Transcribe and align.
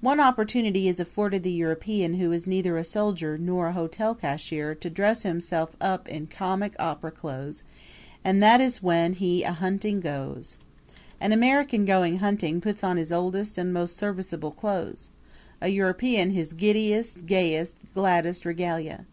One 0.00 0.18
opportunity 0.18 0.88
is 0.88 0.98
afforded 0.98 1.44
the 1.44 1.52
European 1.52 2.14
who 2.14 2.32
is 2.32 2.44
neither 2.48 2.76
a 2.76 2.82
soldier 2.82 3.38
nor 3.38 3.68
a 3.68 3.72
hotel 3.72 4.12
cashier 4.12 4.74
to 4.74 4.90
dress 4.90 5.22
himself 5.22 5.76
up 5.80 6.08
in 6.08 6.26
comic 6.26 6.74
opera 6.80 7.12
clothes 7.12 7.62
and 8.24 8.42
that 8.42 8.60
is 8.60 8.82
when 8.82 9.12
he 9.12 9.44
a 9.44 9.52
hunting 9.52 10.00
goes. 10.00 10.58
An 11.20 11.30
American 11.30 11.84
going 11.84 12.18
hunting 12.18 12.60
puts 12.60 12.82
on 12.82 12.96
his 12.96 13.12
oldest 13.12 13.56
and 13.56 13.72
most 13.72 13.96
serviceable 13.96 14.50
clothes 14.50 15.12
a 15.60 15.68
European 15.68 16.32
his 16.32 16.52
giddiest, 16.52 17.24
gayest, 17.24 17.76
gladdest 17.94 18.44
regalia. 18.44 19.06